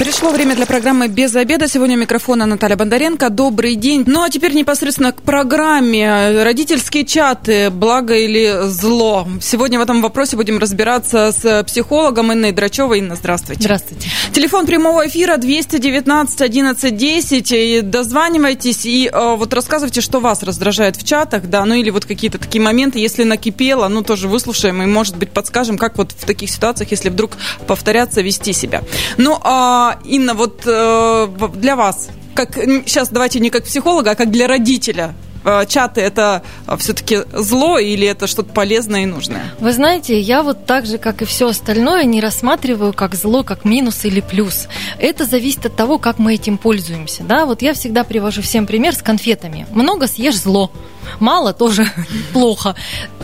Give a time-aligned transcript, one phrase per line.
[0.00, 1.68] Пришло время для программы «Без обеда».
[1.68, 3.28] Сегодня у микрофона Наталья Бондаренко.
[3.28, 4.04] Добрый день.
[4.06, 6.42] Ну, а теперь непосредственно к программе.
[6.42, 7.68] Родительские чаты.
[7.68, 9.28] Благо или зло?
[9.42, 13.00] Сегодня в этом вопросе будем разбираться с психологом Инной Драчевой.
[13.00, 13.60] Инна, здравствуйте.
[13.60, 14.08] Здравствуйте.
[14.32, 17.52] Телефон прямого эфира 219 11 10.
[17.52, 22.06] И дозванивайтесь и э, вот рассказывайте, что вас раздражает в чатах, да, ну или вот
[22.06, 26.24] какие-то такие моменты, если накипело, ну тоже выслушаем и, может быть, подскажем, как вот в
[26.24, 27.32] таких ситуациях, если вдруг
[27.66, 28.82] повторяться, вести себя.
[29.18, 34.30] Ну, а Инна, вот э, для вас, как сейчас давайте не как психолога, а как
[34.30, 36.42] для родителя, э, чаты это
[36.78, 39.54] все-таки зло или это что-то полезное и нужное?
[39.60, 43.64] Вы знаете, я вот так же, как и все остальное, не рассматриваю как зло, как
[43.64, 44.68] минус или плюс.
[44.98, 47.22] Это зависит от того, как мы этим пользуемся.
[47.22, 47.46] Да?
[47.46, 49.66] Вот я всегда привожу всем пример с конфетами.
[49.72, 50.70] Много съешь зло
[51.18, 51.86] мало тоже
[52.32, 52.74] плохо.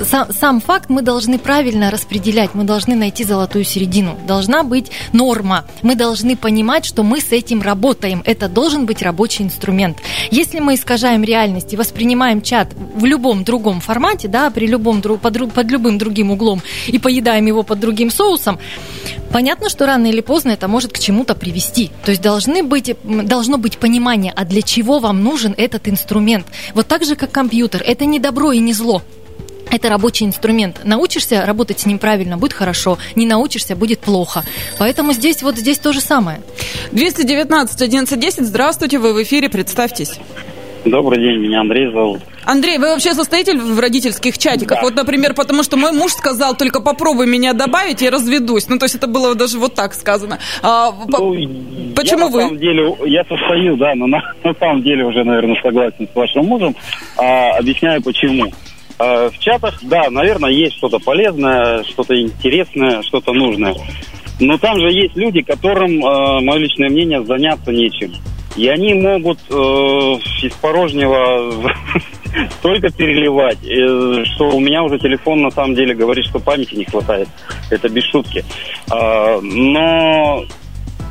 [0.02, 4.19] Сам, сам факт мы должны правильно распределять, мы должны найти золотую середину.
[4.27, 5.64] Должна быть норма.
[5.83, 8.22] Мы должны понимать, что мы с этим работаем.
[8.24, 9.98] Это должен быть рабочий инструмент.
[10.30, 15.52] Если мы искажаем реальность и воспринимаем чат в любом другом формате, да, при любом, под,
[15.52, 18.58] под любым другим углом и поедаем его под другим соусом,
[19.33, 21.91] понятно, что рано или поздно это может к чему-то привести.
[22.05, 26.46] То есть должны быть, должно быть понимание, а для чего вам нужен этот инструмент.
[26.74, 27.92] Вот так же, как компьютер компьютер.
[27.92, 29.02] Это не добро и не зло.
[29.70, 30.80] Это рабочий инструмент.
[30.84, 32.98] Научишься работать с ним правильно, будет хорошо.
[33.16, 34.44] Не научишься, будет плохо.
[34.78, 36.41] Поэтому здесь вот здесь то же самое.
[36.92, 38.46] 219 1110.
[38.46, 40.20] Здравствуйте, вы в эфире, представьтесь.
[40.87, 42.20] Добрый день, меня Андрей зовут.
[42.45, 44.79] Андрей, вы вообще состоите в родительских чатиках?
[44.79, 44.83] Да.
[44.83, 48.69] Вот, например, потому что мой муж сказал, только попробуй меня добавить, я разведусь.
[48.69, 50.39] Ну, то есть это было даже вот так сказано.
[50.62, 51.34] А, ну,
[51.97, 52.41] почему я, вы?
[52.42, 56.14] На самом деле, я состою, да, но на, на самом деле уже, наверное, согласен с
[56.14, 56.77] вашим мужем.
[57.17, 58.53] А, объясняю, почему.
[59.01, 63.75] А, в чатах, да, наверное, есть что-то полезное, что-то интересное, что-то нужное.
[64.39, 68.13] Но там же есть люди, которым, э, мое личное мнение, заняться нечем.
[68.56, 71.52] И они могут э, из порожнего
[72.58, 76.84] столько переливать, э, что у меня уже телефон на самом деле говорит, что памяти не
[76.84, 77.28] хватает.
[77.70, 78.45] Это без шутки.
[78.90, 80.45] Э, но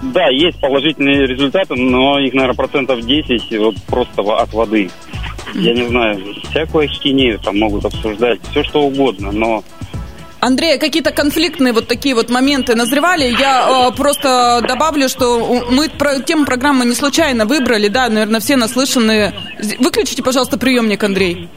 [0.01, 4.89] да, есть положительные результаты, но их, наверное, процентов 10 вот просто от воды.
[5.53, 6.19] Я не знаю,
[6.49, 9.63] всякую хинею там могут обсуждать, все что угодно, но
[10.45, 13.35] Андрей, какие-то конфликтные вот такие вот моменты назревали.
[13.39, 18.55] Я э, просто добавлю, что мы про, тему программы не случайно выбрали, да, наверное, все
[18.55, 19.33] наслышаны.
[19.79, 21.49] Выключите, пожалуйста, приемник, Андрей.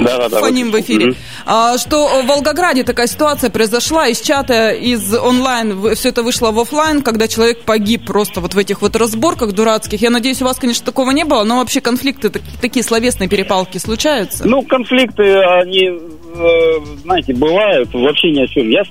[0.00, 0.38] Да, да, да.
[0.38, 1.14] Фоним в эфире.
[1.46, 6.60] А, что в Волгограде такая ситуация произошла из чата, из онлайн, все это вышло в
[6.60, 10.00] офлайн, когда человек погиб просто вот в этих вот разборках дурацких.
[10.00, 14.46] Я надеюсь, у вас, конечно, такого не было, но вообще конфликты, такие словесные перепалки случаются?
[14.46, 15.90] Ну, конфликты, они
[16.38, 18.68] Э, знаете, бывают вообще ни о чем.
[18.68, 18.82] Я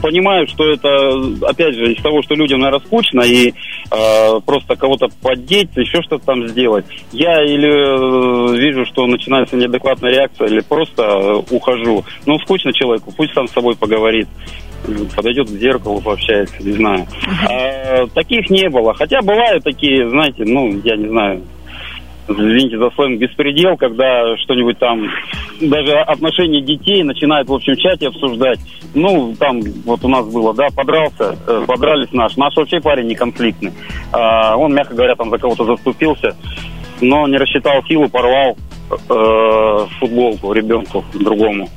[0.00, 5.08] понимаю, что это, опять же, из того, что людям, наверное, скучно, и э, просто кого-то
[5.22, 6.84] поддеть, еще что-то там сделать.
[7.12, 12.04] Я или э, вижу, что начинается неадекватная реакция, или просто ухожу.
[12.26, 14.28] Ну, скучно человеку, пусть сам с собой поговорит
[15.14, 17.06] подойдет к зеркалу, пообщается, не знаю.
[17.48, 18.94] А, таких не было.
[18.94, 21.42] Хотя бывают такие, знаете, ну, я не знаю,
[22.28, 25.08] извините за сленг, беспредел, когда что-нибудь там,
[25.60, 28.60] даже отношения детей начинают в общем чате обсуждать.
[28.94, 32.36] Ну, там вот у нас было, да, подрался, э, подрались наш.
[32.36, 33.72] Наш вообще парень не конфликтный.
[34.12, 36.36] А, он, мягко говоря, там за кого-то заступился,
[37.00, 38.56] но не рассчитал силу, порвал
[38.90, 41.68] э, футболку ребенку другому.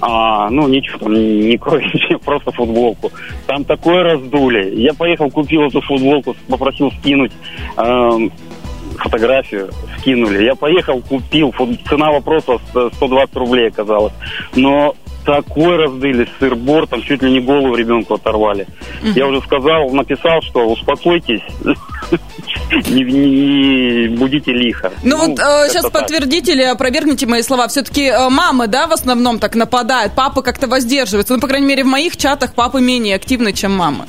[0.00, 1.86] А, ну, ничего там, не крови,
[2.24, 3.10] просто футболку.
[3.46, 4.74] Там такое раздули.
[4.76, 7.32] Я поехал, купил эту футболку, попросил скинуть.
[7.76, 8.10] Э,
[8.96, 10.44] фотографию скинули.
[10.44, 11.54] Я поехал, купил,
[11.88, 12.58] цена вопроса
[12.96, 14.12] 120 рублей оказалась.
[14.54, 14.94] Но
[15.24, 18.66] такой раздыли сыр-бор, там чуть ли не голову ребенку оторвали.
[19.02, 19.12] Угу.
[19.14, 21.42] Я уже сказал, написал, что успокойтесь,
[22.90, 24.92] не, будите лихо.
[25.02, 25.92] Ну, ну вот э, сейчас так.
[25.92, 27.68] подтвердите или опровергните мои слова.
[27.68, 31.34] Все-таки э, мамы, да, в основном так нападают, папы как-то воздерживаются.
[31.34, 34.06] Ну, по крайней мере, в моих чатах папы менее активны, чем мамы.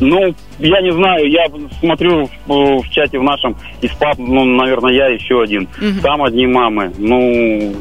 [0.00, 1.46] Ну, я не знаю, я
[1.80, 5.68] смотрю в, в чате в нашем из пап, ну, наверное, я еще один.
[5.80, 6.00] Угу.
[6.02, 6.92] Там одни мамы.
[6.98, 7.74] Ну,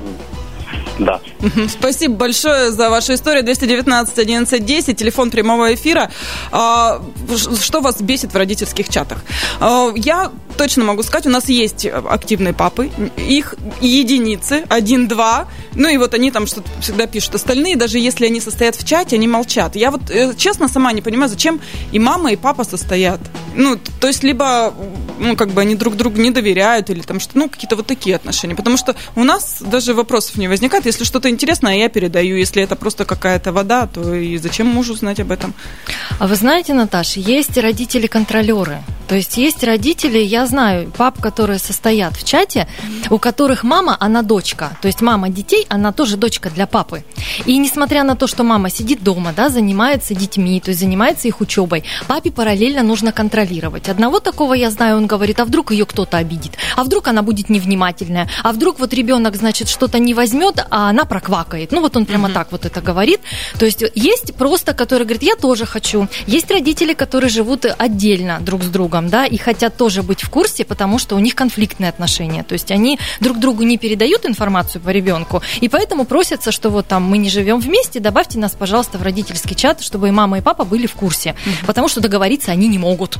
[1.00, 1.20] да.
[1.68, 3.44] Спасибо большое за вашу историю.
[3.44, 6.12] 219 11 10, телефон прямого эфира.
[6.52, 7.02] А,
[7.62, 9.24] что вас бесит в родительских чатах?
[9.60, 15.98] А, я точно могу сказать, у нас есть активные папы, их единицы, один-два, ну и
[15.98, 17.36] вот они там что-то всегда пишут.
[17.36, 19.76] Остальные, даже если они состоят в чате, они молчат.
[19.76, 21.62] Я вот э, честно сама не понимаю, зачем
[21.92, 23.20] и мама, и папа состоят.
[23.56, 24.74] Ну, то есть либо
[25.20, 28.16] ну, как бы они друг другу не доверяют, или там что, ну, какие-то вот такие
[28.16, 28.56] отношения.
[28.56, 30.86] Потому что у нас даже вопросов не возникает.
[30.86, 32.38] Если что-то интересное, я передаю.
[32.38, 35.54] Если это просто какая-то вода, то и зачем мужу знать об этом?
[36.20, 38.82] А вы знаете, Наташа, есть родители-контролеры.
[39.08, 42.68] То есть есть родители, я знаю, пап, которые состоят в чате,
[43.10, 44.78] у которых мама, она дочка.
[44.82, 47.04] То есть мама детей, она тоже дочка для папы.
[47.46, 51.42] И несмотря на то, что мама сидит дома, да, занимается детьми, то есть занимается их
[51.42, 53.90] учебой, папе параллельно нужно контролировать.
[53.90, 57.50] Одного такого я знаю, он говорит, а вдруг ее кто-то обидит, а вдруг она будет
[57.50, 61.72] невнимательная, а вдруг вот ребенок, значит, что-то не возьмет, а она проквакает.
[61.72, 62.34] Ну вот он прямо mm-hmm.
[62.34, 63.22] так вот это говорит.
[63.60, 66.08] То есть есть просто, которые говорят, я тоже хочу.
[66.26, 70.66] Есть родители, которые живут отдельно друг с другом, да, и хотят тоже быть в курсе,
[70.66, 72.44] потому что у них конфликтные отношения.
[72.44, 76.86] То есть они друг другу не передают информацию по ребенку, и поэтому просятся, что вот
[76.86, 80.42] там мы не живем вместе, добавьте нас, пожалуйста, в родительский чат, чтобы и мама, и
[80.42, 81.34] папа были в курсе.
[81.66, 83.18] Потому что договориться они не могут.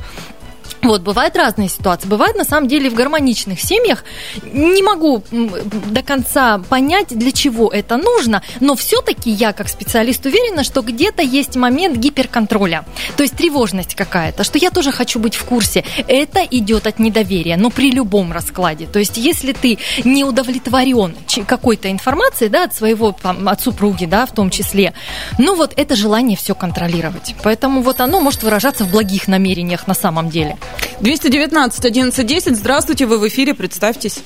[0.82, 2.08] Вот, бывают разные ситуации.
[2.08, 4.04] Бывает, на самом деле, в гармоничных семьях.
[4.52, 10.64] Не могу до конца понять, для чего это нужно, но все-таки я, как специалист, уверена,
[10.64, 12.84] что где-то есть момент гиперконтроля.
[13.16, 15.84] То есть тревожность какая-то, что я тоже хочу быть в курсе.
[16.06, 18.86] Это идет от недоверия, но при любом раскладе.
[18.86, 21.16] То есть если ты не удовлетворен
[21.46, 24.92] какой-то информацией, да, от своего, там, от супруги, да, в том числе,
[25.38, 27.34] ну вот это желание все контролировать.
[27.42, 30.56] Поэтому вот оно может выражаться в благих намерениях на самом деле.
[31.00, 32.56] 219 1110.
[32.56, 34.20] Здравствуйте, вы в эфире, представьтесь.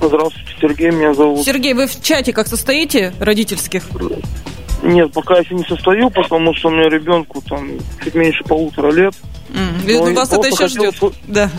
[0.00, 1.44] Здравствуйте, Сергей меня зовут.
[1.44, 3.84] Сергей, вы в чате как состоите родительских?
[4.82, 7.68] Нет, пока еще не состою, потому что у меня ребенку там
[8.02, 9.14] чуть меньше полутора лет.
[9.50, 10.14] Mm.
[10.14, 10.92] Вас это еще хотел...
[10.92, 11.14] ждет.
[11.28, 11.50] Да.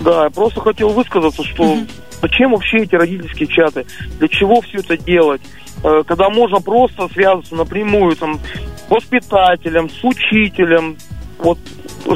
[0.00, 1.90] Да, я просто хотел высказаться, что mm-hmm.
[2.22, 3.84] зачем вообще эти родительские чаты?
[4.18, 5.42] Для чего все это делать?
[5.82, 8.38] Э, когда можно просто связаться напрямую там,
[8.86, 10.96] с воспитателем, с учителем,
[11.38, 11.58] вот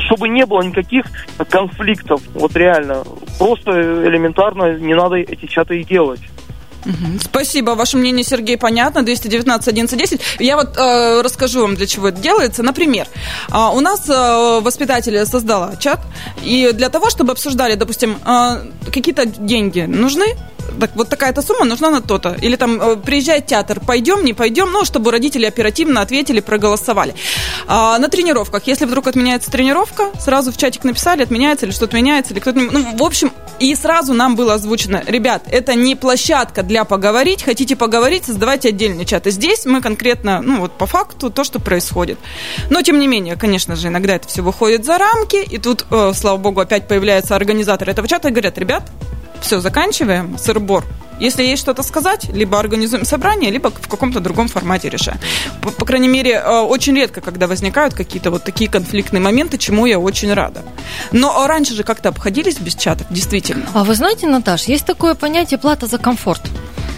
[0.00, 1.04] чтобы не было никаких
[1.50, 3.04] конфликтов, вот реально.
[3.38, 6.20] Просто элементарно не надо эти чаты и делать.
[7.20, 7.73] Спасибо.
[7.73, 9.02] Ваше мнение, Сергей, понятно.
[9.02, 10.20] 219 11 10.
[10.38, 12.62] Я вот э, расскажу вам, для чего это делается.
[12.62, 13.06] Например,
[13.50, 16.00] э, у нас э, воспитатель создала чат,
[16.43, 20.37] и для того, чтобы обсуждали, допустим, э, какие-то деньги нужны,
[20.81, 22.37] так, вот такая-то сумма нужна на то-то.
[22.40, 27.14] Или там э, приезжает театр, пойдем, не пойдем, ну, чтобы родители оперативно ответили, проголосовали.
[27.67, 32.32] А, на тренировках, если вдруг отменяется тренировка, сразу в чатик написали, отменяется или что-то меняется,
[32.32, 32.61] или кто-то...
[32.61, 37.76] Ну, в общем, и сразу нам было озвучено, ребят, это не площадка для поговорить, хотите
[37.76, 39.26] поговорить, создавайте отдельный чат.
[39.26, 42.19] И здесь мы конкретно, ну, вот по факту то, что происходит.
[42.70, 46.12] Но, тем не менее, конечно же, иногда это все выходит за рамки, и тут, э,
[46.14, 48.90] слава богу, опять появляются организаторы этого чата и говорят, ребят,
[49.40, 50.84] все, заканчиваем, сыр-бор.
[51.20, 55.19] Если есть что-то сказать, либо организуем собрание, либо в каком-то другом формате решаем.
[55.61, 59.87] По, по крайней мере, э, очень редко, когда возникают какие-то вот такие конфликтные моменты, чему
[59.87, 60.62] я очень рада.
[61.12, 63.67] Но раньше же как-то обходились без чатов, действительно.
[63.75, 66.43] А вы знаете, Наташ, есть такое понятие плата за комфорт.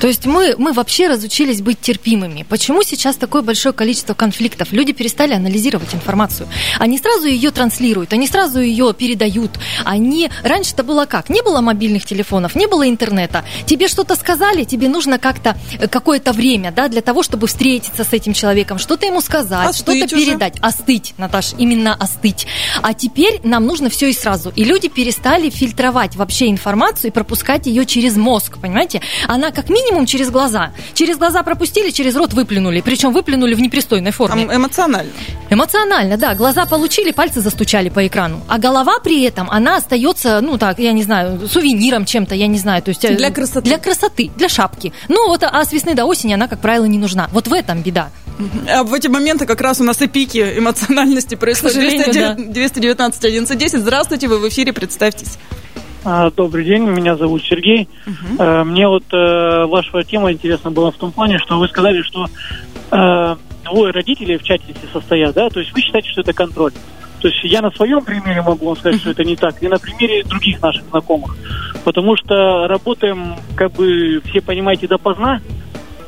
[0.01, 2.45] То есть мы, мы вообще разучились быть терпимыми.
[2.49, 4.73] Почему сейчас такое большое количество конфликтов?
[4.73, 6.49] Люди перестали анализировать информацию.
[6.79, 9.53] Они сразу ее транслируют, они сразу ее передают.
[9.85, 10.31] Они...
[10.43, 11.31] Раньше это было как?
[11.31, 13.45] Не было мобильных телефонов, не было интернета.
[13.67, 18.13] Тебе что-то сказали, тебе нужно как-то э, какое-то время, да, для того, чтобы встретиться с
[18.13, 20.59] этим человеком, что-то ему сказать, что-то передать.
[20.61, 22.47] Остыть, Наташ, именно остыть.
[22.83, 24.53] А теперь нам нужно все и сразу.
[24.55, 29.01] И люди перестали фильтровать вообще информацию и пропускать ее через мозг, понимаете?
[29.29, 30.73] Она как минимум через глаза.
[30.95, 32.81] Через глаза пропустили, через рот выплюнули.
[32.81, 34.47] Причем выплюнули в непристойной форме.
[34.47, 35.11] Там эмоционально.
[35.51, 36.35] Эмоционально, да.
[36.35, 38.41] Глаза получили, пальцы застучали по экрану.
[38.49, 42.59] А голова при этом, она остается, ну так, я не знаю, сувениром чем-то, я не
[42.59, 42.83] знаю.
[42.83, 43.63] То есть, э, для красоты.
[43.63, 44.93] Для красоты, для шапки.
[45.09, 47.29] Ну вот, а с весны до осени она, как правило, не нужна.
[47.33, 48.11] Вот в этом беда.
[48.69, 52.37] А в эти моменты как раз у нас и пики эмоциональности происходят.
[52.37, 55.39] 219 11 Здравствуйте, вы в эфире, представьтесь.
[56.07, 57.89] А, добрый день, меня зовут Сергей.
[58.07, 58.65] Uh-huh.
[58.65, 62.27] Мне вот э, ваша тема интересна была в том плане, что вы сказали, что
[62.91, 66.73] э, двое родителей в чате состоят, да, то есть вы считаете, что это контроль.
[67.23, 69.79] То есть я на своем примере могу вам сказать, что это не так, и на
[69.79, 71.39] примере других наших знакомых.
[71.85, 75.41] Потому что работаем, как бы, все понимаете, допоздна,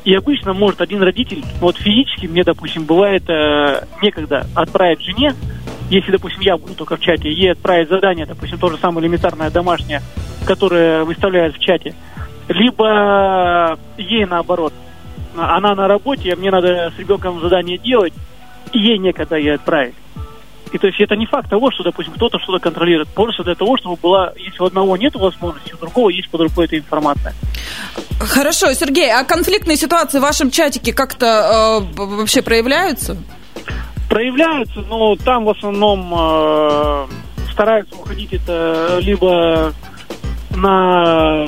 [0.05, 5.33] и обычно может один родитель, вот физически мне, допустим, бывает э, некогда отправить жене
[5.89, 9.49] если, допустим, я буду только в чате, ей отправить задание, допустим, то же самое элементарное
[9.49, 10.01] домашнее,
[10.45, 11.95] которое выставляют в чате,
[12.49, 14.73] либо ей наоборот
[15.37, 18.13] она на работе, мне надо с ребенком задание делать,
[18.73, 19.95] и ей некогда ее отправить.
[20.73, 23.07] И то есть это не факт того, что, допустим, кто-то что-то контролирует.
[23.09, 26.65] Просто для того, чтобы была, если у одного нет возможности, у другого есть под рукой
[26.65, 27.33] эта информация.
[28.19, 33.15] Хорошо, Сергей, а конфликтные ситуации в вашем чатике как-то э, вообще проявляются?
[34.09, 37.07] Проявляются, но там в основном э,
[37.51, 39.73] стараются уходить это либо
[40.55, 41.47] на,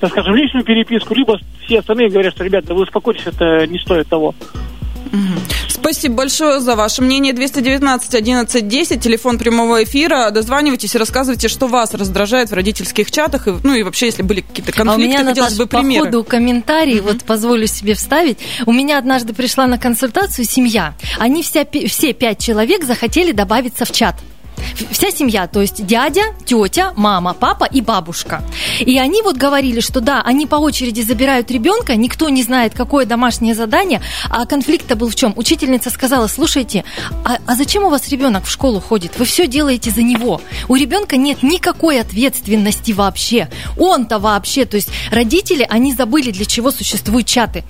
[0.00, 4.08] так скажем, личную переписку, либо все остальные говорят, что, ребята, вы успокойтесь, это не стоит
[4.08, 4.34] того.
[5.68, 7.32] Спасибо большое за ваше мнение.
[7.32, 10.30] 219 11 10, телефон прямого эфира.
[10.30, 13.48] Дозванивайтесь и рассказывайте, что вас раздражает в родительских чатах.
[13.48, 16.04] И, ну и вообще, если были какие-то конфликты, а у меня, хотелось Наташа, бы примеры.
[16.04, 17.08] по ходу комментарий, угу.
[17.08, 18.38] вот позволю себе вставить.
[18.66, 20.94] У меня однажды пришла на консультацию семья.
[21.18, 24.16] Они вся, все пять человек захотели добавиться в чат
[24.90, 28.42] вся семья, то есть дядя, тетя, мама, папа и бабушка.
[28.80, 33.06] И они вот говорили, что да, они по очереди забирают ребенка, никто не знает, какое
[33.06, 35.32] домашнее задание, а конфликт-то был в чем?
[35.36, 36.84] Учительница сказала, слушайте,
[37.24, 39.18] а, а зачем у вас ребенок в школу ходит?
[39.18, 40.40] Вы все делаете за него.
[40.68, 43.48] У ребенка нет никакой ответственности вообще.
[43.78, 47.64] Он-то вообще, то есть родители, они забыли, для чего существуют чаты.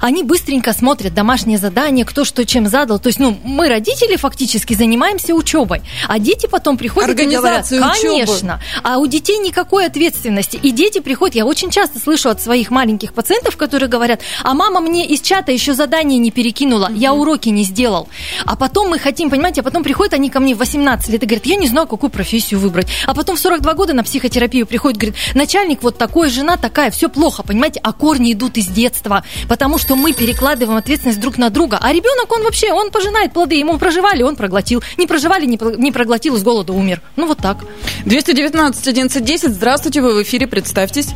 [0.00, 2.98] Они быстренько смотрят домашнее задание, кто что чем задал.
[2.98, 8.60] То есть, ну, мы, родители, фактически занимаемся учебой, а дети потом приходят и говорят, конечно,
[8.82, 10.58] а у детей никакой ответственности.
[10.62, 14.80] И дети приходят, я очень часто слышу от своих маленьких пациентов, которые говорят, а мама
[14.80, 16.98] мне из чата еще задание не перекинула, mm-hmm.
[16.98, 18.08] я уроки не сделал.
[18.44, 21.26] А потом мы хотим, понимаете, а потом приходят они ко мне в 18 лет и
[21.26, 22.88] говорят, я не знаю, какую профессию выбрать.
[23.06, 27.08] А потом в 42 года на психотерапию приходит, говорит, начальник вот такой, жена такая, все
[27.08, 31.78] плохо, понимаете, а корни идут из детства, потому что мы перекладываем ответственность друг на друга.
[31.80, 36.31] А ребенок, он вообще, он пожинает плоды, ему проживали, он проглотил, не проживали, не проглотил
[36.32, 37.00] проглотил, с голода умер.
[37.16, 37.58] Ну, вот так.
[38.06, 41.10] 219 11 Здравствуйте, вы в эфире, представьтесь.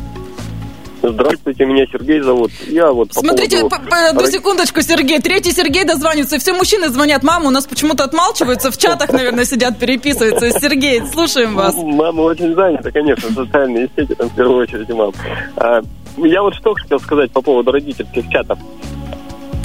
[1.03, 2.51] Здравствуйте, меня Сергей зовут.
[2.67, 4.15] Я вот Смотрите, по поводу...
[4.15, 5.19] по, по, секундочку, Сергей.
[5.19, 6.39] Третий Сергей дозванивается.
[6.39, 7.23] Все мужчины звонят.
[7.23, 8.71] Мама у нас почему-то отмалчиваются.
[8.71, 10.59] В чатах, наверное, сидят, переписываются.
[10.59, 11.75] Сергей, слушаем вас.
[11.75, 15.13] Мама очень занята, конечно, социальные сети, там, в первую очередь, мам.
[15.55, 15.81] А,
[16.17, 18.57] я вот что хотел сказать по поводу родительских чатов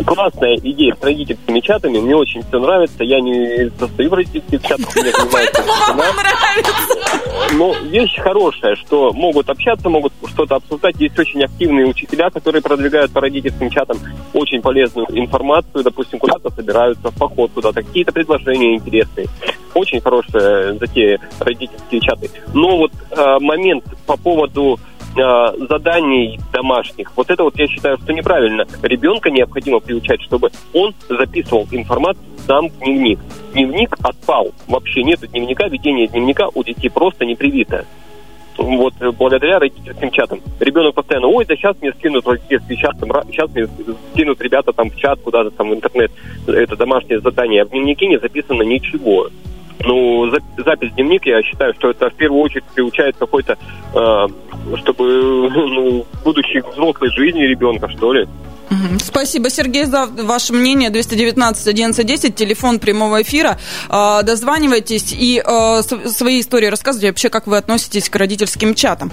[0.04, 1.98] классная идея с родительскими чатами.
[1.98, 3.04] Мне очень все нравится.
[3.04, 4.88] Я не состою в родительских чатах.
[4.96, 5.12] Мне
[7.52, 10.96] Но вещь хорошая, что могут общаться, могут что-то обсуждать.
[10.98, 13.98] Есть очень активные учителя, которые продвигают по родительским чатам
[14.32, 15.84] очень полезную информацию.
[15.84, 17.82] Допустим, куда-то собираются в поход куда-то.
[17.82, 19.26] Какие-то предложения интересные.
[19.74, 22.30] Очень хорошая затея родительские чаты.
[22.54, 24.78] Но вот э, момент по поводу
[25.14, 27.12] Э, заданий домашних.
[27.16, 28.66] Вот это вот я считаю, что неправильно.
[28.82, 33.18] Ребенка необходимо приучать, чтобы он записывал информацию сам в дневник.
[33.52, 34.52] Дневник отпал.
[34.68, 37.84] Вообще нет дневника, ведение дневника у детей просто не привито.
[38.56, 40.40] Вот благодаря родительским чатам.
[40.60, 43.66] Ребенок постоянно, ой, да сейчас мне скинут родительский чат, там, сейчас мне
[44.12, 46.10] скинут ребята там в чат куда-то там в интернет
[46.46, 47.62] это домашнее задание.
[47.62, 49.28] А в дневнике не записано ничего.
[49.80, 53.56] Ну, запись дневник, я считаю, что это в первую очередь приучает какой-то,
[53.94, 58.28] э, чтобы, ну, будущей взрослой жизни ребенка, что ли.
[59.00, 60.90] Спасибо, Сергей, за ваше мнение.
[60.90, 63.58] 219 11 10, телефон прямого эфира.
[63.88, 69.12] А, дозванивайтесь и а, свои истории рассказывайте вообще, как вы относитесь к родительским чатам.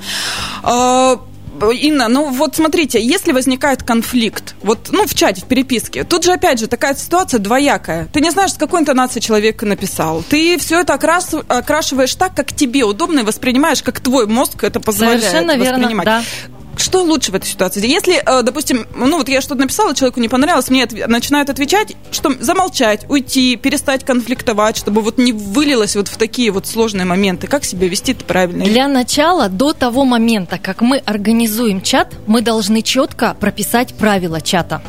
[1.71, 6.31] Инна, ну вот смотрите, если возникает конфликт, вот, ну, в чате, в переписке, тут же,
[6.31, 8.07] опять же, такая ситуация двоякая.
[8.11, 10.23] Ты не знаешь, с какой интонацией человек написал.
[10.29, 14.79] Ты все это окрас, окрашиваешь так, как тебе удобно, и воспринимаешь, как твой мозг это
[14.79, 16.07] позволяет Совершенно воспринимать.
[16.07, 17.85] Верно, да что лучше в этой ситуации?
[17.85, 21.07] Если, э, допустим, ну вот я что-то написала, человеку не понравилось, мне отв...
[21.07, 26.67] начинают отвечать, что замолчать, уйти, перестать конфликтовать, чтобы вот не вылилось вот в такие вот
[26.67, 27.47] сложные моменты.
[27.47, 28.65] Как себя вести-то правильно?
[28.65, 34.81] Для начала, до того момента, как мы организуем чат, мы должны четко прописать правила чата.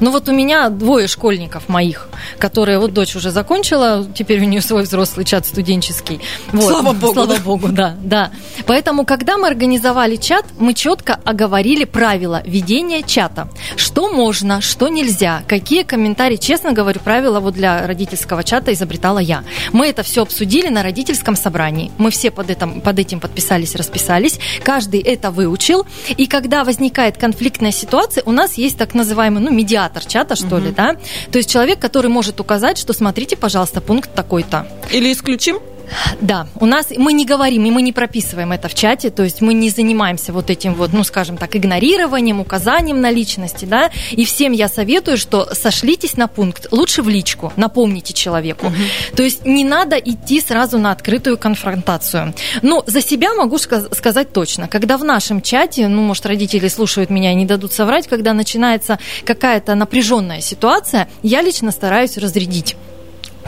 [0.00, 4.60] Ну вот у меня двое школьников моих, которые, вот дочь уже закончила, теперь у нее
[4.60, 6.20] свой взрослый чат студенческий.
[6.52, 6.64] Вот.
[6.64, 7.14] Слава богу.
[7.14, 8.30] Слава богу, да, да.
[8.66, 13.48] Поэтому, когда мы организовали чат, мы четко оговорили правила ведения чата.
[13.76, 16.34] Что можно, что нельзя, какие комментарии.
[16.36, 19.44] Честно говорю, правила вот для родительского чата изобретала я.
[19.72, 21.92] Мы это все обсудили на родительском собрании.
[21.96, 24.40] Мы все под этим, под этим подписались, расписались.
[24.64, 25.86] Каждый это выучил.
[26.16, 30.64] И когда возникает конфликтная ситуация, у нас есть так называемый ну, медиатор чата, что угу.
[30.64, 30.96] ли, да?
[31.30, 34.66] То есть человек, который может указать, что смотрите, пожалуйста, пункт такой-то.
[34.90, 35.60] Или исключим?
[36.20, 39.40] Да, у нас мы не говорим и мы не прописываем это в чате, то есть
[39.40, 44.24] мы не занимаемся вот этим вот, ну, скажем так, игнорированием, указанием на личности, да, и
[44.24, 48.66] всем я советую, что сошлитесь на пункт, лучше в личку, напомните человеку.
[48.66, 49.16] Угу.
[49.16, 52.34] То есть не надо идти сразу на открытую конфронтацию.
[52.62, 57.32] Ну, за себя могу сказать точно, когда в нашем чате, ну, может, родители слушают меня
[57.32, 62.76] и не дадут соврать, когда начинается какая-то напряженная ситуация, я лично стараюсь разрядить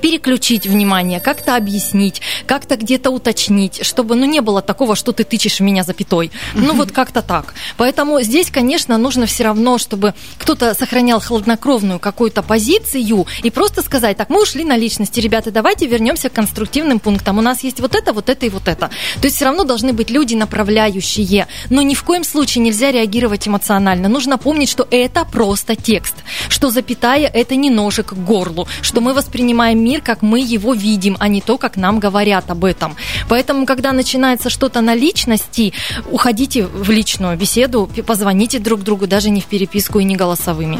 [0.00, 5.60] переключить внимание, как-то объяснить, как-то где-то уточнить, чтобы ну, не было такого, что ты тычешь
[5.60, 6.30] меня запятой.
[6.54, 7.54] Ну вот как-то так.
[7.76, 14.16] Поэтому здесь, конечно, нужно все равно, чтобы кто-то сохранял хладнокровную какую-то позицию и просто сказать,
[14.16, 17.38] так, мы ушли на личности, ребята, давайте вернемся к конструктивным пунктам.
[17.38, 18.90] У нас есть вот это, вот это и вот это.
[19.20, 21.46] То есть все равно должны быть люди направляющие.
[21.68, 24.08] Но ни в коем случае нельзя реагировать эмоционально.
[24.08, 26.14] Нужно помнить, что это просто текст,
[26.48, 31.16] что запятая это не ножик к горлу, что мы воспринимаем мир, как мы его видим,
[31.18, 32.94] а не то, как нам говорят об этом.
[33.28, 35.72] Поэтому, когда начинается что-то на личности,
[36.12, 40.78] уходите в личную беседу, позвоните друг другу, даже не в переписку и не голосовыми.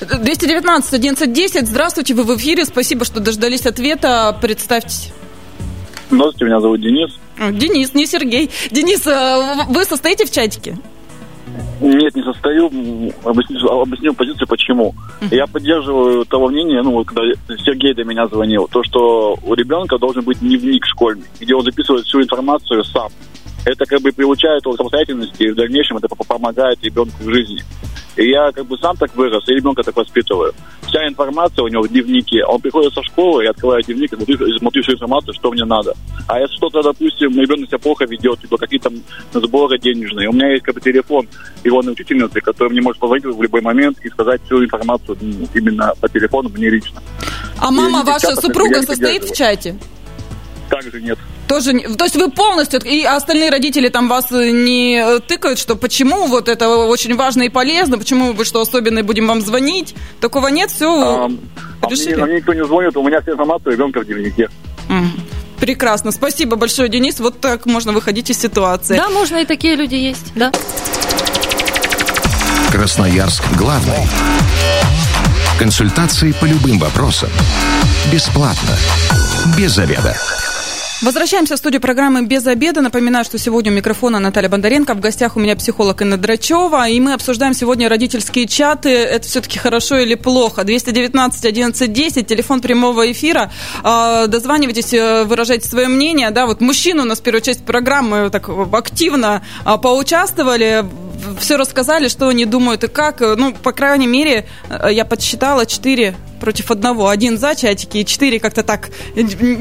[0.00, 5.12] 219 1110, здравствуйте, вы в эфире, спасибо, что дождались ответа, представьтесь.
[6.10, 7.10] Здравствуйте, меня зовут Денис.
[7.38, 8.50] Денис, не Сергей.
[8.70, 10.76] Денис, э, вы состоите в чатике?
[11.80, 12.66] Нет, не состою.
[12.66, 14.94] Объясню, объясню позицию, почему.
[15.30, 17.22] Я поддерживаю того мнения, ну, когда
[17.64, 22.04] Сергей до меня звонил, то, что у ребенка должен быть дневник школьный, где он записывает
[22.04, 23.08] всю информацию сам.
[23.66, 27.62] Это как бы приучает его самостоятельности, и в дальнейшем это помогает ребенку в жизни.
[28.14, 30.54] И я как бы сам так вырос, и ребенка так воспитываю.
[30.86, 32.44] Вся информация у него в дневнике.
[32.44, 35.94] Он приходит со школы и открывает дневник, и смотрит всю информацию, что мне надо.
[36.28, 38.90] А если что-то, допустим, ребенок себя плохо ведет, либо какие-то
[39.32, 41.28] сборы денежные, у меня есть как бы телефон
[41.64, 45.18] его учительницы, который мне может позвонить в любой момент и сказать всю информацию
[45.54, 47.02] именно по телефону мне лично.
[47.60, 49.76] А мама ваша супруга состоит в чате?
[50.70, 51.18] Также нет.
[51.48, 56.48] Тоже, то есть вы полностью, и остальные родители там вас не тыкают, что почему вот
[56.48, 61.30] это очень важно и полезно, почему вы что особенно будем вам звонить, такого нет, все
[61.80, 62.14] а, решили?
[62.14, 64.48] А мне, мне никто не звонит, у меня вся информация ребенка в дневнике.
[65.60, 68.96] Прекрасно, спасибо большое, Денис, вот так можно выходить из ситуации.
[68.96, 70.52] Да, можно, и такие люди есть, да.
[72.72, 74.06] Красноярск главный.
[75.58, 77.30] Консультации по любым вопросам.
[78.12, 78.76] Бесплатно.
[79.56, 80.14] Без заведа.
[81.02, 82.80] Возвращаемся в студию программы «Без обеда».
[82.80, 84.94] Напоминаю, что сегодня у микрофона Наталья Бондаренко.
[84.94, 86.88] В гостях у меня психолог Инна Драчева.
[86.88, 88.88] И мы обсуждаем сегодня родительские чаты.
[88.88, 90.64] Это все-таки хорошо или плохо?
[90.64, 93.52] 219 11 10, телефон прямого эфира.
[93.82, 96.30] А, дозванивайтесь, э, выражайте свое мнение.
[96.30, 100.82] Да, вот мужчины у нас первую часть программы так активно а, поучаствовали
[101.38, 103.20] все рассказали, что они думают и как.
[103.20, 107.08] Ну, по крайней мере, э, я подсчитала 4 против одного.
[107.08, 108.90] Один за чатики, и четыре как-то так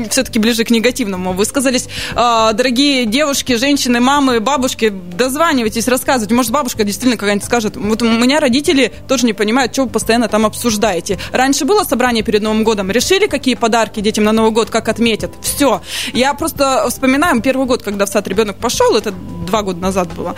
[0.09, 1.87] все-таки ближе к негативному высказались.
[2.15, 6.33] А, дорогие девушки, женщины, мамы, бабушки, дозванивайтесь, рассказывайте.
[6.35, 7.75] Может, бабушка действительно какая-нибудь скажет.
[7.75, 11.17] Вот у меня родители тоже не понимают, что вы постоянно там обсуждаете.
[11.31, 15.31] Раньше было собрание перед Новым годом, решили, какие подарки детям на Новый год, как отметят.
[15.41, 15.81] Все.
[16.13, 19.13] Я просто вспоминаю первый год, когда в сад ребенок пошел, это
[19.45, 20.35] два года назад было,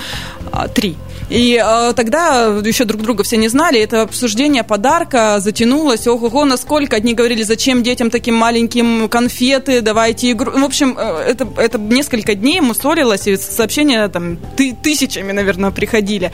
[0.51, 0.95] а, три.
[1.29, 6.95] И э, тогда еще друг друга все не знали, это обсуждение подарка затянулось, ого-го, насколько
[6.95, 10.51] одни говорили, зачем детям таким маленьким конфеты, давайте игру.
[10.51, 16.31] В общем, э, это, это несколько дней мусолилось, и сообщения там ты, тысячами, наверное, приходили.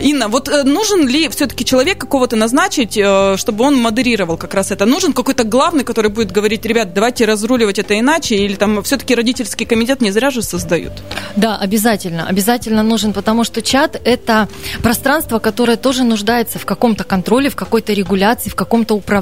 [0.00, 4.70] Инна, вот э, нужен ли все-таки человек какого-то назначить, э, чтобы он модерировал как раз
[4.70, 4.86] это?
[4.86, 9.66] Нужен какой-то главный, который будет говорить, ребят, давайте разруливать это иначе, или там все-таки родительский
[9.66, 10.92] комитет не зря же создают?
[11.36, 14.48] Да, обязательно, обязательно нужен, потому что чат– это
[14.82, 19.21] пространство, которое тоже нуждается в каком-то контроле, в какой-то регуляции, в каком-то управлении.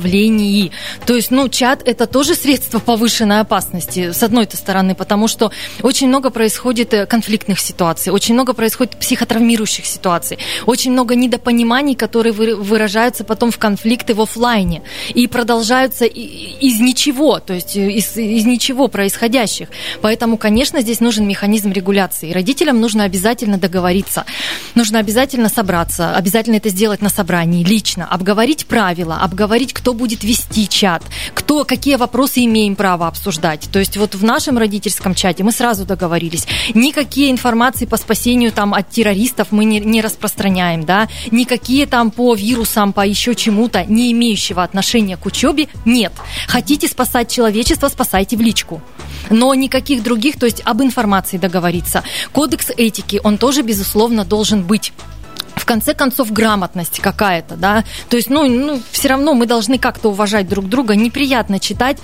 [1.07, 6.09] То есть, ну, чат– это тоже средство повышенной опасности, с одной стороны, потому что очень
[6.09, 13.25] много происходит э, конфликтных ситуаций, очень много происходит психотравмирующих ситуаций, очень много недопониманий, которые выражаются
[13.25, 14.83] потом в конфликты в офлайне
[15.15, 19.69] и продолжаются из ничего, то есть э, из, из ничего происходящих.
[20.01, 22.33] Поэтому, конечно, здесь нужен механизм регуляции.
[22.33, 24.25] Родителям нужно обязательно договориться.
[24.75, 30.69] Нужно обязательно собраться, обязательно это сделать на собрании лично, обговорить правила, обговорить, кто будет вести
[30.69, 31.03] чат,
[31.35, 33.69] кто, какие вопросы имеем право обсуждать.
[33.73, 38.75] То есть вот в нашем родительском чате мы сразу договорились, никакие информации по спасению там
[38.75, 44.13] от террористов мы не, не распространяем, да, никакие там по вирусам, по еще чему-то, не
[44.13, 46.13] имеющего отношения к учебе, нет.
[46.47, 48.83] Хотите спасать человечество, спасайте в личку
[49.29, 52.03] но никаких других, то есть об информации договориться.
[52.33, 54.93] Кодекс этики, он тоже, безусловно, должен быть
[55.61, 57.85] в конце концов, грамотность какая-то, да.
[58.09, 60.97] То есть, ну, ну все равно мы должны как-то уважать друг друга.
[60.97, 61.99] Неприятно читать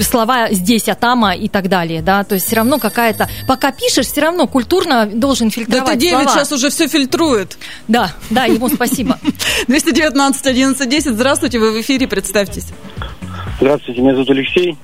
[0.00, 2.24] слова здесь, а там, и так далее, да.
[2.24, 3.28] То есть все равно какая-то...
[3.46, 6.30] Пока пишешь, все равно культурно должен фильтровать Да ты Дэвид слова.
[6.30, 7.58] сейчас уже все фильтрует.
[7.88, 9.18] Да, да, ему спасибо.
[9.66, 11.12] 219 11 10.
[11.12, 12.66] Здравствуйте, вы в эфире, представьтесь.
[13.60, 14.74] Здравствуйте, меня зовут Алексей.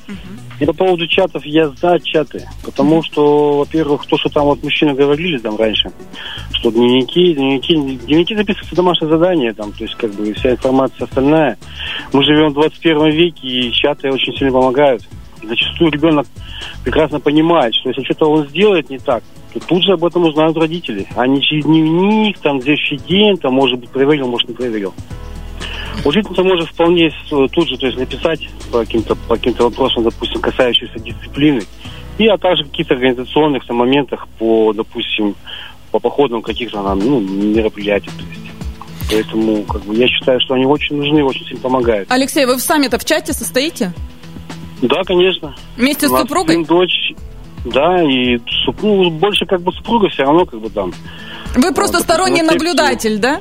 [0.61, 4.93] И по поводу чатов я за чаты, потому что, во-первых, то, что там вот мужчины
[4.93, 5.91] говорили там раньше,
[6.53, 11.57] что дневники, дневники, дневники записываются домашнее задание, там, то есть как бы вся информация остальная.
[12.13, 15.09] Мы живем в 21 веке, и чаты очень сильно помогают.
[15.43, 16.27] Зачастую ребенок
[16.85, 20.57] прекрасно понимает, что если что-то он сделает не так, то тут же об этом узнают
[20.59, 21.07] родители.
[21.17, 24.93] А не через дневник, там, следующий день, там, может быть, проверил, может, не проверил.
[26.05, 30.99] Учительница может вполне тут же то есть, написать по каким-то, по каким-то вопросам, допустим, касающимся
[30.99, 31.63] дисциплины,
[32.19, 35.35] и а также каких-то организационных там, моментах по, допустим,
[35.91, 38.11] по походам каких-то там, ну, мероприятий.
[38.11, 38.47] То есть.
[39.11, 42.11] Поэтому как бы, я считаю, что они очень нужны и очень сильно помогают.
[42.11, 43.93] Алексей, вы сами-то в чате состоите?
[44.83, 45.55] Да, конечно.
[45.77, 46.65] Вместе с супругой?
[46.65, 47.15] дочь,
[47.65, 48.39] да, и
[48.83, 50.93] ну, больше как бы супруга все равно как бы там.
[51.55, 53.41] Вы просто Вот, сторонний наблюдатель, да?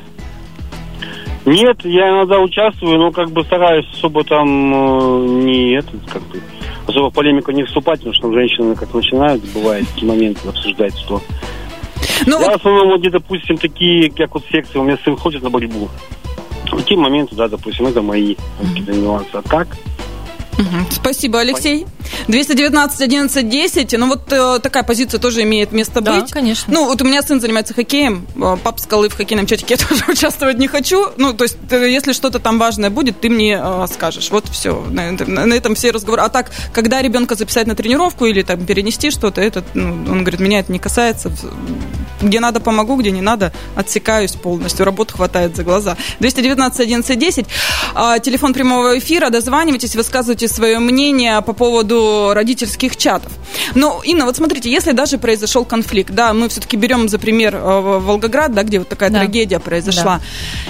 [1.46, 6.42] Нет, я иногда участвую, но как бы стараюсь особо там э, не этот, как бы,
[6.88, 10.98] особо в полемику не вступать, потому что там женщины как начинают, бывает, такие моменты обсуждать,
[10.98, 11.22] что...
[12.26, 15.16] Ну, я вот- в основном, вот, где, допустим, такие, как вот секции, у меня сын
[15.16, 15.90] ходит на борьбу.
[16.72, 19.30] Такие моменты, да, допустим, это мои какие-то нюансы.
[19.34, 19.68] А так,
[20.58, 20.88] Мгм.
[20.92, 21.86] Спасибо, Алексей.
[22.28, 23.94] 219 11 10.
[23.98, 26.32] Ну, вот э, такая позиция тоже имеет место Да, быть.
[26.32, 26.74] конечно.
[26.74, 28.26] Ну, вот у меня сын занимается хоккеем.
[28.36, 31.08] Э, Папа сказал, и в хоккейном чатике я тоже участвовать не хочу.
[31.18, 34.30] Ну, то есть, э, если что-то там важное будет, ты мне э, скажешь.
[34.32, 34.82] Вот все.
[34.90, 36.22] На, этом- на этом все разговоры.
[36.22, 40.40] А так, когда ребенка записать на тренировку или там перенести что-то, это, ну, он говорит,
[40.40, 41.32] меня это не касается.
[42.26, 44.86] Где надо, помогу, где не надо, отсекаюсь полностью.
[44.86, 45.96] Работы хватает за глаза.
[46.20, 47.46] 219 11 10.
[47.94, 49.30] А, Телефон прямого эфира.
[49.30, 53.32] Дозванивайтесь, высказывайте свое мнение по поводу родительских чатов.
[53.76, 57.60] Но, Инна, вот смотрите, если даже произошел конфликт, да, мы все-таки берем за пример э,
[57.60, 59.20] Волгоград, да, где вот такая Да.
[59.20, 60.20] трагедия произошла.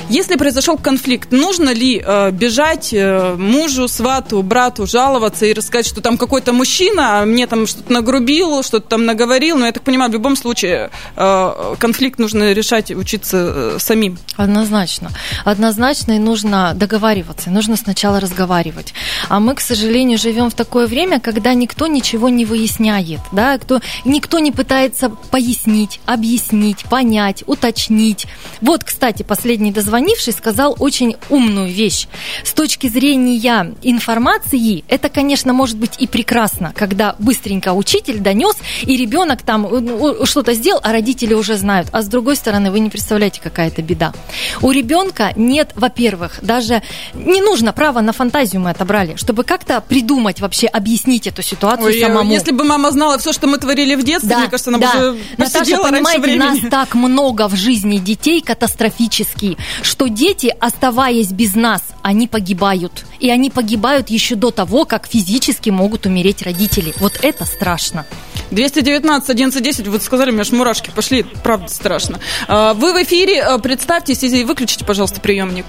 [0.10, 6.02] Если произошел конфликт, нужно ли э, бежать э, мужу, свату, брату жаловаться и рассказать, что
[6.02, 9.58] там какой-то мужчина мне там что-то нагрубил, что-то там наговорил?
[9.58, 11.45] Но я так понимаю, в любом случае э,
[11.80, 14.18] конфликт нужно решать, учиться э, самим.
[14.36, 15.12] Однозначно.
[15.44, 18.94] Однозначно и нужно договариваться, нужно сначала разговаривать.
[19.30, 23.82] А мы, к сожалению, живем в такое время, когда никто ничего не выясняет, да, кто,
[24.04, 28.26] никто не пытается пояснить, объяснить, понять, уточнить.
[28.62, 32.08] Вот, кстати, последний дозвонивший сказал очень умную вещь.
[32.44, 38.98] С точки зрения информации, это, конечно, может быть и прекрасно, когда быстренько учитель донес, и
[38.98, 41.90] ребенок там э, что-то сделал, а родители уже знают.
[41.92, 44.14] А с другой стороны, вы не представляете, какая это беда.
[44.62, 46.82] У ребенка нет, во-первых, даже
[47.14, 52.00] не нужно право на фантазию мы отобрали, чтобы как-то придумать вообще, объяснить эту ситуацию Ой,
[52.00, 52.32] самому.
[52.32, 55.20] Если бы мама знала все, что мы творили в детстве, мне кажется, она бы уже
[55.38, 56.70] Наташа, понимаете, нас времени.
[56.70, 63.06] так много в жизни детей катастрофически, что дети, оставаясь без нас, они погибают.
[63.20, 66.94] И они погибают еще до того, как физически могут умереть родители.
[67.00, 68.06] Вот это страшно.
[68.52, 72.20] 219 11 10, вот сказали, у меня аж мурашки пошли, правда страшно.
[72.48, 75.66] А, Вы в эфире, а, представьтесь и выключите, пожалуйста, приемник.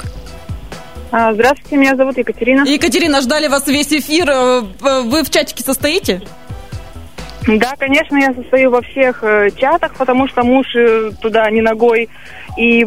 [1.10, 2.64] А, Здравствуйте, меня зовут Екатерина.
[2.64, 4.30] Екатерина, ждали вас весь эфир.
[4.30, 4.60] А,
[5.02, 6.22] Вы в чатике состоите?
[7.46, 12.08] Да, конечно, я состою во всех э, чатах, потому что муж э, туда не ногой.
[12.56, 12.86] И,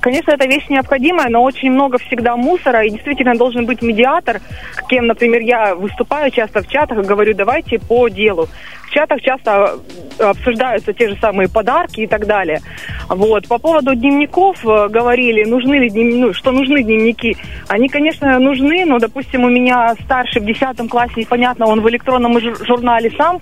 [0.00, 4.40] конечно, эта вещь необходимая, но очень много всегда мусора, и действительно должен быть медиатор,
[4.88, 8.48] кем, например, я выступаю часто в чатах говорю, давайте по делу.
[8.88, 9.78] В чатах часто
[10.18, 12.60] э, обсуждаются те же самые подарки и так далее.
[13.08, 13.46] Вот.
[13.46, 17.36] По поводу дневников э, говорили, нужны ли дневники, ну, что нужны дневники.
[17.68, 22.38] Они, конечно, нужны, но, допустим, у меня старший в 10 классе, непонятно, он в электронном
[22.38, 23.40] жур- журнале сам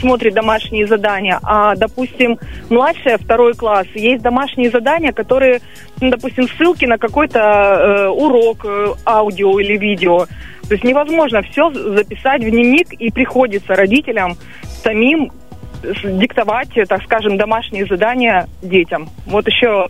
[0.00, 2.38] смотрит домашние задания, а, допустим,
[2.70, 5.60] младшая, второй класс, есть домашние задания, которые,
[6.00, 10.26] ну, допустим, ссылки на какой-то э, урок, э, аудио или видео.
[10.68, 14.36] То есть невозможно все записать в дневник, и приходится родителям
[14.82, 15.32] самим
[15.82, 19.08] диктовать, э, так скажем, домашние задания детям.
[19.26, 19.88] Вот еще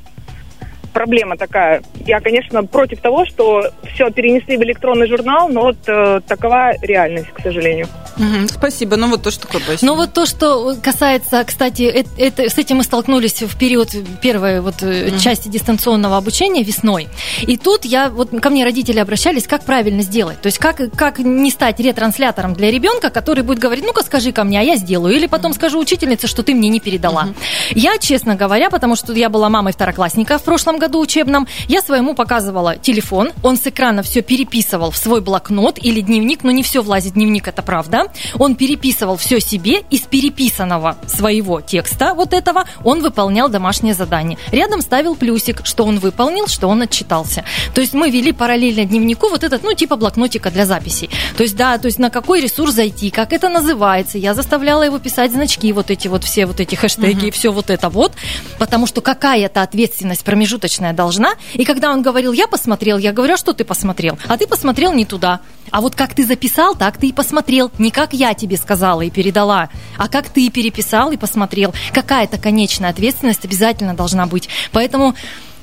[0.99, 1.81] проблема такая.
[2.07, 7.29] Я, конечно, против того, что все перенесли в электронный журнал, но вот э, такова реальность,
[7.33, 7.87] к сожалению.
[8.17, 8.97] Мгм, спасибо.
[8.97, 12.79] Ну вот то, что такое Ну вот то, что касается, кстати, э- это, с этим
[12.79, 17.09] мы столкнулись в период первой вот э, части дистанционного обучения весной.
[17.43, 20.41] И тут я вот ко мне родители обращались, как правильно сделать.
[20.41, 24.43] То есть как как не стать ретранслятором для ребенка, который будет говорить, ну-ка скажи ко
[24.43, 27.29] мне, а я сделаю, или потом скажу учительнице, что ты мне не передала.
[27.71, 32.15] Я, честно говоря, потому что я была мамой второклассника в прошлом году учебном, я своему
[32.15, 36.83] показывала телефон, он с экрана все переписывал в свой блокнот или дневник, но не все
[36.83, 38.07] влазит в дневник, это правда.
[38.39, 44.39] Он переписывал все себе из переписанного своего текста вот этого он выполнял домашнее задание.
[44.53, 47.45] Рядом ставил плюсик, что он выполнил, что он отчитался.
[47.75, 51.11] То есть мы вели параллельно дневнику вот этот, ну, типа блокнотика для записей.
[51.37, 54.19] То есть, да, то есть на какой ресурс зайти, как это называется.
[54.19, 57.71] Я заставляла его писать значки, вот эти вот все вот эти хэштеги и все вот
[57.71, 58.13] это вот,
[58.59, 61.35] потому что какая-то ответственность промежуточная должна.
[61.55, 64.19] И когда он говорил, я посмотрел, я говорю, а что ты посмотрел?
[64.29, 65.41] А ты посмотрел не туда.
[65.71, 67.71] А вот как ты записал, так ты и посмотрел.
[67.79, 71.75] Не как я тебе сказала и передала, а как ты переписал и посмотрел.
[71.93, 74.49] Какая-то конечная ответственность обязательно должна быть.
[74.73, 75.15] Поэтому,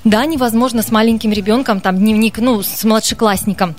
[0.03, 3.75] да, невозможно с маленьким ребенком, там, дневник, ну, с младшеклассником,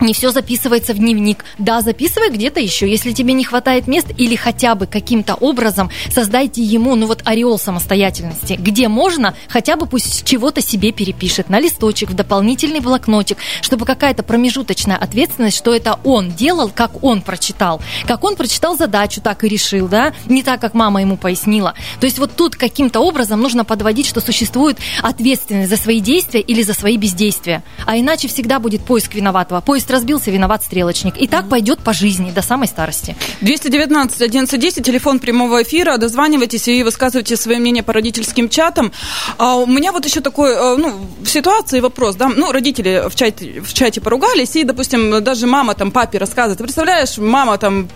[0.00, 1.44] не все записывается в дневник.
[1.58, 2.88] Да, записывай где-то еще.
[2.88, 7.58] Если тебе не хватает мест или хотя бы каким-то образом создайте ему, ну вот, ореол
[7.58, 8.54] самостоятельности.
[8.58, 14.22] Где можно, хотя бы пусть чего-то себе перепишет на листочек, в дополнительный блокнотик, чтобы какая-то
[14.22, 17.80] промежуточная ответственность, что это он делал, как он прочитал.
[18.06, 20.12] Как он прочитал задачу, так и решил, да?
[20.26, 21.74] Не так, как мама ему пояснила.
[22.00, 26.62] То есть вот тут каким-то образом нужно подводить, что существует ответственность за свои действия или
[26.62, 27.62] за свои бездействия.
[27.84, 29.60] А иначе всегда будет поиск виноватого.
[29.86, 31.16] Поезд разбился, виноват стрелочник.
[31.16, 33.14] И так пойдет по жизни до самой старости.
[33.40, 35.96] 219 1110, телефон прямого эфира.
[35.96, 38.90] Дозванивайтесь и высказывайте свое мнение по родительским чатам.
[39.38, 43.14] А у меня вот еще такой, э, ну, в ситуации вопрос, да, ну, родители в
[43.14, 46.58] чате, в чате поругались, и, допустим, даже мама там папе рассказывает.
[46.58, 47.88] Ты представляешь, мама там,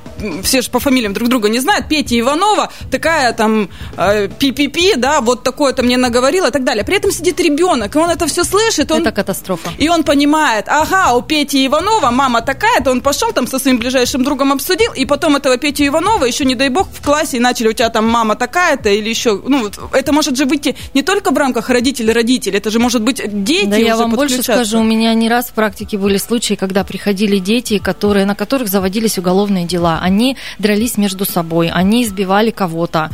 [0.42, 5.20] все же по фамилиям друг друга не знают, Петя Иванова, такая там э, пи-пи-пи, да,
[5.20, 6.84] вот такое-то мне наговорила и так далее.
[6.84, 9.70] При этом сидит ребенок, и он это все слышит, он, Это катастрофа.
[9.78, 11.79] и он понимает, ага, у Пети Иванова
[12.10, 16.24] мама такая-то, он пошел там со своим ближайшим другом обсудил, и потом этого Петю Иванова
[16.24, 19.40] еще, не дай бог, в классе и начали у тебя там мама такая-то или еще,
[19.46, 23.66] ну, это может же выйти не только в рамках родителей-родителей, это же может быть дети
[23.66, 27.38] Да я вам больше скажу, у меня не раз в практике были случаи, когда приходили
[27.38, 30.00] дети, которые, на которых заводились уголовные дела.
[30.02, 33.10] Они дрались между собой, они избивали кого-то,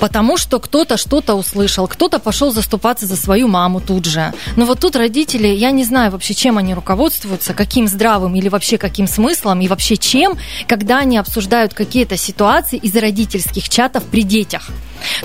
[0.00, 4.32] потому что кто-то что-то услышал, кто-то пошел заступаться за свою маму тут же.
[4.56, 8.01] Но вот тут родители, я не знаю вообще, чем они руководствуются, каким здравым
[8.34, 10.36] или вообще каким смыслом и вообще чем,
[10.66, 14.70] когда они обсуждают какие-то ситуации из родительских чатов при детях.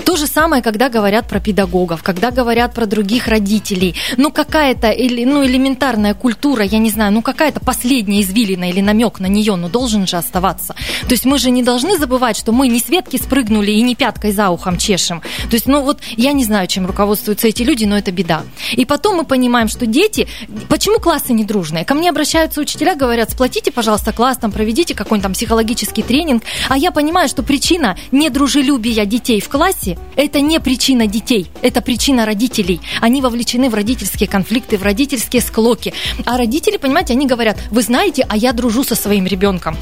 [0.04, 3.94] То же самое, когда говорят про педагогов, когда говорят про других родителей.
[4.16, 9.26] Ну, какая-то ну, элементарная культура, я не знаю, ну, какая-то последняя извилина или намек на
[9.26, 10.74] нее, но должен же оставаться.
[11.02, 13.94] То есть мы же не должны забывать, что мы не с ветки спрыгнули и не
[13.94, 15.20] пяткой за ухом чешем.
[15.50, 18.42] То есть, ну, вот я не знаю, чем руководствуются эти люди, но это беда.
[18.72, 20.28] И потом мы понимаем, что дети...
[20.68, 21.84] Почему классы не дружные?
[21.84, 26.42] Ко мне обращаются учителя, говорят, сплотите, пожалуйста, класс, там, проведите какой-нибудь там психологический тренинг.
[26.68, 29.67] А я понимаю, что причина недружелюбия детей в классе–
[30.16, 32.80] это не причина детей, это причина родителей.
[33.00, 35.92] Они вовлечены в родительские конфликты, в родительские склоки.
[36.24, 39.76] А родители, понимаете, они говорят, вы знаете, а я дружу со своим ребенком.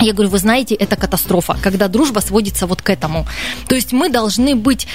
[0.00, 3.26] Я говорю, вы знаете, это катастрофа, когда дружба сводится вот к этому.
[3.68, 4.86] То есть мы должны быть,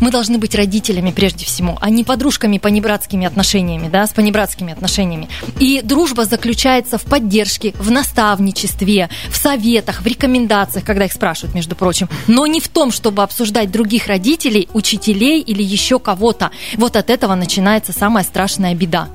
[0.00, 5.28] мы должны быть родителями прежде всего, а не подружками понебратскими отношениями, да, с понебратскими отношениями.
[5.60, 11.76] И дружба заключается в поддержке, в наставничестве, в советах, в рекомендациях, когда их спрашивают, между
[11.76, 16.50] прочим, но не в том, чтобы обсуждать других родителей, учителей или еще кого-то.
[16.76, 19.08] Вот от этого начинается самая страшная беда.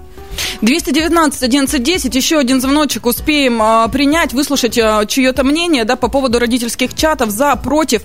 [0.61, 6.39] 219 1110, еще один звоночек успеем а, принять, выслушать а, чье-то мнение, да, по поводу
[6.39, 8.01] родительских чатов, за, против.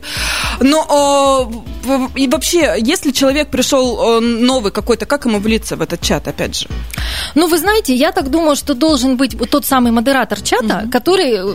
[0.60, 6.00] Но а, и вообще, если человек пришел а, новый какой-то, как ему влиться в этот
[6.00, 6.68] чат, опять же?
[7.34, 11.54] Ну, вы знаете, я так думаю, что должен быть тот самый модератор чата, который э,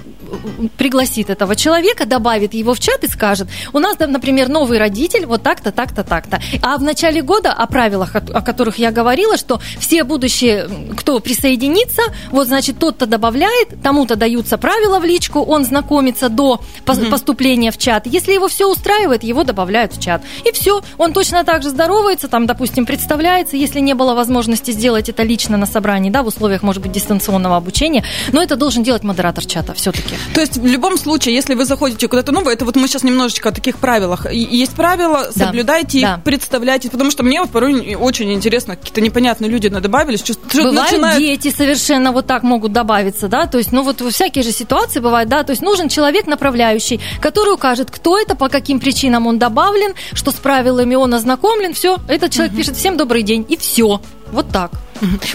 [0.78, 5.44] пригласит этого человека, добавит его в чат и скажет, у нас, например, новый родитель, вот
[5.44, 6.42] так-то, так-то, так-то.
[6.62, 12.02] А в начале года о правилах, о которых я говорила, что все будущие кто присоединится,
[12.32, 18.06] вот, значит, тот-то добавляет, тому-то даются правила в личку, он знакомится до поступления в чат.
[18.06, 20.22] Если его все устраивает, его добавляют в чат.
[20.46, 25.10] И все, он точно так же здоровается, там, допустим, представляется, если не было возможности сделать
[25.10, 29.04] это лично на собрании, да, в условиях, может быть, дистанционного обучения, но это должен делать
[29.04, 30.16] модератор чата все-таки.
[30.34, 33.50] То есть в любом случае, если вы заходите куда-то новое, это вот мы сейчас немножечко
[33.50, 34.32] о таких правилах.
[34.32, 36.16] Есть правила, соблюдайте да.
[36.16, 40.22] их, представляйте, потому что мне порой очень интересно, какие-то непонятные люди добавились.
[40.54, 41.20] Бывают начинают...
[41.20, 45.30] дети совершенно вот так могут добавиться, да, то есть, ну вот всякие же ситуации бывают,
[45.30, 49.94] да, то есть нужен человек направляющий, который укажет, кто это, по каким причинам он добавлен,
[50.14, 52.60] что с правилами он ознакомлен, все, этот человек угу.
[52.60, 54.02] пишет «Всем добрый день» и все.
[54.32, 54.72] Вот так.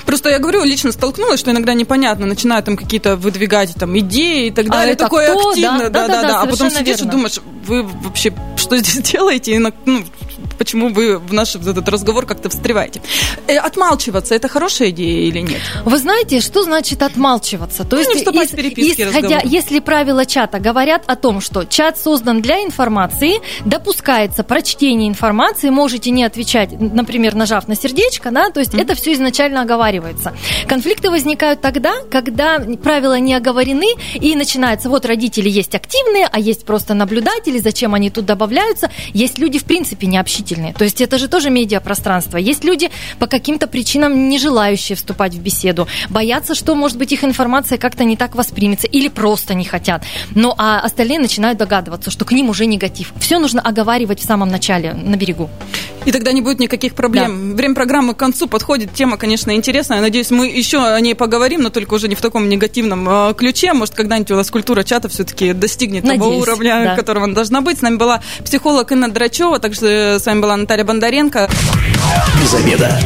[0.07, 4.51] Просто я говорю, лично столкнулась, что иногда непонятно, начинают там какие-то выдвигать там идеи и
[4.51, 4.93] так а далее.
[4.93, 5.51] Это такое кто?
[5.51, 7.09] активно, да, да, да, да, а потом сидишь верно.
[7.09, 9.55] и думаешь, вы вообще что здесь делаете?
[9.55, 9.73] И, ну,
[10.57, 13.01] почему вы в наш этот разговор как-то встреваете.
[13.47, 15.61] Э, отмалчиваться это хорошая идея или нет?
[15.85, 17.85] Вы знаете, что значит отмалчиваться?
[17.85, 21.99] То ну, есть, не из, переписки исходя, если правила чата говорят о том, что чат
[21.99, 28.61] создан для информации, допускается прочтение информации, можете не отвечать, например, нажав на сердечко, да, то
[28.61, 28.83] есть mm-hmm.
[28.83, 30.35] это все изначально оговаривается.
[30.67, 36.65] Конфликты возникают тогда, когда правила не оговорены и начинается, вот родители есть активные, а есть
[36.65, 40.75] просто наблюдатели, зачем они тут добавляются, есть люди в принципе не общительные общительные.
[40.75, 42.37] То есть это же тоже медиапространство.
[42.37, 47.25] Есть люди по каким-то причинам не желающие вступать в беседу, боятся, что, может быть, их
[47.25, 50.03] информация как-то не так воспримется или просто не хотят.
[50.35, 53.13] Ну, а остальные начинают догадываться, что к ним уже негатив.
[53.19, 55.49] Все нужно оговаривать в самом начале, на берегу.
[56.05, 57.51] И тогда не будет никаких проблем.
[57.51, 57.57] Да.
[57.57, 58.93] Время программы к концу подходит.
[58.93, 60.01] Тема, конечно, интересная.
[60.01, 63.73] Надеюсь, мы еще о ней поговорим, но только уже не в таком негативном э, ключе.
[63.73, 66.97] Может, когда-нибудь у нас культура чата все-таки достигнет Надеюсь, того уровня, да.
[66.97, 67.79] которого она должна быть.
[67.79, 71.49] С нами была психолог Инна Драчева, также с вами была Наталья Бондаренко.
[72.41, 72.99] Без обеда.